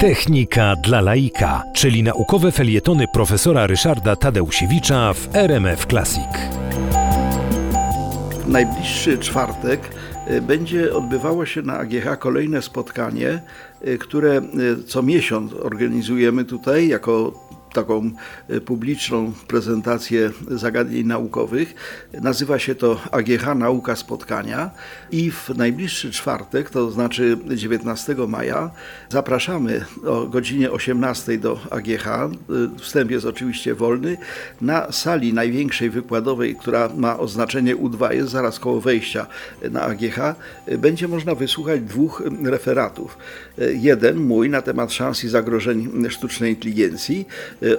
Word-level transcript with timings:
Technika 0.00 0.76
dla 0.76 1.00
laika, 1.00 1.62
czyli 1.74 2.02
naukowe 2.02 2.52
felietony 2.52 3.04
profesora 3.12 3.66
Ryszarda 3.66 4.16
Tadeusiewicza 4.16 5.12
w 5.12 5.36
RMF 5.36 5.86
Classic. 5.86 6.28
Najbliższy 8.46 9.18
czwartek 9.18 9.80
y, 10.30 10.42
będzie 10.42 10.94
odbywało 10.94 11.46
się 11.46 11.62
na 11.62 11.78
AGH 11.78 12.18
kolejne 12.18 12.62
spotkanie, 12.62 13.42
y, 13.86 13.98
które 13.98 14.40
y, 14.80 14.84
co 14.84 15.02
miesiąc 15.02 15.52
organizujemy 15.52 16.44
tutaj 16.44 16.88
jako 16.88 17.32
taką 17.72 18.10
y, 18.50 18.60
publiczną 18.60 19.32
prezentację 19.48 20.30
zagadnień 20.50 21.06
naukowych. 21.06 21.74
Nazywa 22.12 22.58
się 22.58 22.74
to 22.74 23.00
AGH 23.10 23.54
Nauka 23.56 23.96
Spotkania 23.96 24.70
i 25.10 25.30
w 25.30 25.48
najbliższy 25.56 26.10
czwartek, 26.10 26.70
to 26.70 26.90
znaczy 26.90 27.38
19 27.54 28.14
maja, 28.28 28.70
zapraszamy 29.08 29.84
o 30.06 30.26
godzinie 30.26 30.70
18 30.70 31.38
do 31.38 31.60
AGH. 31.70 32.06
Y, 32.76 32.78
Wstęp 32.78 33.10
jest 33.10 33.26
oczywiście 33.26 33.74
wolny. 33.74 34.16
Na 34.60 34.92
sali 34.92 35.32
największej 35.32 35.90
wykładowej, 35.90 36.56
która 36.56 36.88
ma 36.96 37.18
oznaczenie 37.18 37.76
U2, 37.76 38.12
jest 38.12 38.30
zaraz 38.30 38.58
koło 38.58 38.80
wejścia 38.80 39.26
na 39.70 39.82
AGH, 39.82 40.18
y, 40.68 40.78
będzie 40.78 41.08
można 41.08 41.34
wysłuchać 41.34 41.80
dwóch 41.80 42.22
referatów. 42.44 43.18
Jeden 43.74 44.16
mój 44.16 44.50
na 44.50 44.62
temat 44.62 44.92
szans 44.92 45.24
i 45.24 45.28
zagrożeń 45.28 46.10
sztucznej 46.10 46.50
inteligencji 46.50 47.26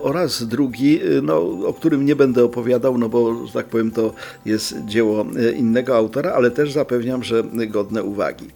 oraz 0.00 0.44
drugi, 0.46 1.00
y, 1.04 1.22
no, 1.22 1.40
o 1.66 1.74
którym 1.74 2.06
nie 2.06 2.16
będę 2.16 2.44
opowiadał, 2.44 2.98
no 2.98 3.08
bo, 3.08 3.46
że 3.46 3.52
tak 3.52 3.66
powiem, 3.66 3.90
to 3.90 4.14
jest 4.44 4.74
dzieło 4.84 5.26
y, 5.36 5.52
innego 5.52 5.96
autora, 5.96 6.32
ale 6.32 6.50
też 6.50 6.72
zapewniam, 6.72 7.24
że 7.24 7.44
godne 7.68 8.02
uwagi. 8.02 8.46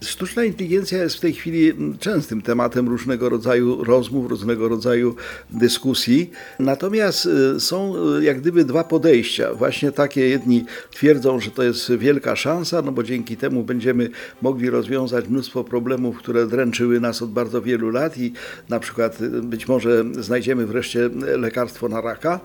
Sztuczna 0.00 0.44
inteligencja 0.44 1.02
jest 1.02 1.16
w 1.16 1.20
tej 1.20 1.32
chwili 1.32 1.70
mm, 1.70 1.98
częstym 1.98 2.42
tematem 2.42 2.88
różnego 2.88 3.28
rodzaju 3.28 3.84
rozmów, 3.84 4.30
różnego 4.30 4.68
rodzaju 4.68 5.14
dyskusji. 5.50 6.30
Natomiast 6.58 7.26
y, 7.26 7.60
są 7.60 7.94
y, 8.18 8.24
jak 8.24 8.40
gdyby 8.40 8.64
dwa 8.64 8.84
podejścia. 8.84 9.54
Właśnie 9.54 9.92
takie 9.92 10.28
jedni 10.28 10.64
twierdzą, 10.90 11.40
że 11.40 11.50
to 11.50 11.62
jest 11.62 11.92
wielka 11.92 12.36
szansa, 12.36 12.82
no 12.82 12.92
bo 12.92 13.02
dzięki 13.02 13.36
temu 13.36 13.62
będziemy 13.62 14.10
mogli 14.42 14.70
rozwiązać 14.70 15.28
mnóstwo 15.28 15.64
problemów, 15.64 16.18
które 16.18 16.46
dręczyły 16.46 17.00
nas 17.00 17.22
od 17.22 17.30
bardzo 17.30 17.62
wielu 17.62 17.90
lat 17.90 18.18
i 18.18 18.32
na 18.68 18.80
przykład 18.80 19.20
y, 19.20 19.28
być 19.28 19.68
może 19.68 20.04
znajdziemy 20.20 20.66
wreszcie 20.72 21.10
lekarstwo 21.38 21.88
na 21.88 22.00
raka. 22.00 22.40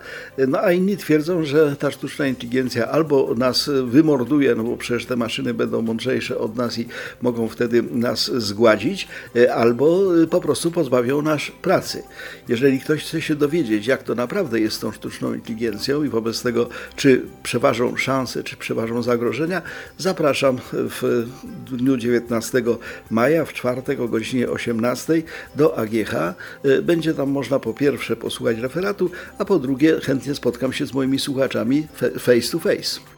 No 0.47 0.59
a 0.59 0.71
inni 0.71 0.97
twierdzą, 0.97 1.43
że 1.43 1.75
ta 1.75 1.91
sztuczna 1.91 2.27
inteligencja 2.27 2.87
albo 2.87 3.35
nas 3.35 3.69
wymorduje, 3.83 4.55
no 4.55 4.63
bo 4.63 4.77
przecież 4.77 5.05
te 5.05 5.15
maszyny 5.15 5.53
będą 5.53 5.81
mądrzejsze 5.81 6.37
od 6.37 6.55
nas 6.55 6.77
i 6.77 6.87
mogą 7.21 7.47
wtedy 7.47 7.83
nas 7.91 8.31
zgładzić, 8.31 9.07
e, 9.35 9.55
albo 9.55 10.01
po 10.29 10.41
prostu 10.41 10.71
pozbawią 10.71 11.21
nas 11.21 11.41
pracy. 11.61 12.03
Jeżeli 12.47 12.79
ktoś 12.79 13.03
chce 13.03 13.21
się 13.21 13.35
dowiedzieć, 13.35 13.87
jak 13.87 14.03
to 14.03 14.15
naprawdę 14.15 14.59
jest 14.59 14.77
z 14.77 14.79
tą 14.79 14.91
sztuczną 14.91 15.33
inteligencją 15.33 16.03
i 16.03 16.09
wobec 16.09 16.41
tego, 16.41 16.69
czy 16.95 17.21
przeważą 17.43 17.97
szanse, 17.97 18.43
czy 18.43 18.57
przeważą 18.57 19.03
zagrożenia, 19.03 19.61
zapraszam 19.97 20.57
w 20.73 21.25
dniu 21.71 21.97
19 21.97 22.63
maja, 23.11 23.45
w 23.45 23.53
czwartek 23.53 23.99
o 23.99 24.07
godzinie 24.07 24.49
18 24.49 25.23
do 25.55 25.77
AGH. 25.77 26.13
E, 26.13 26.35
Będzie 26.81 27.13
tam 27.13 27.29
można 27.29 27.59
po 27.59 27.73
pierwsze 27.73 28.15
posłuchać 28.17 28.57
referatu, 28.57 29.11
a 29.37 29.45
po 29.45 29.59
drugie 29.59 29.99
chętnie 30.01 30.35
spotkam 30.35 30.73
się 30.73 30.85
z 30.85 30.93
moimi 30.93 31.19
słuchaczami 31.19 31.87
face 32.19 32.51
to 32.51 32.59
face. 32.59 33.16